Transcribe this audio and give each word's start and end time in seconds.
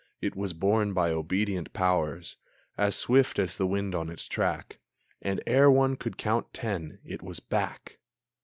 It 0.19 0.35
was 0.35 0.53
borne 0.53 0.93
by 0.95 1.11
obedient 1.11 1.73
Powers, 1.73 2.35
As 2.75 2.95
swift 2.95 3.37
as 3.37 3.55
the 3.55 3.67
wind 3.67 3.93
on 3.93 4.09
its 4.09 4.27
track, 4.27 4.79
And 5.21 5.43
ere 5.45 5.69
one 5.69 5.95
could 5.95 6.17
count 6.17 6.51
ten 6.55 6.97
it 7.05 7.21
was 7.21 7.39
back! 7.39 7.99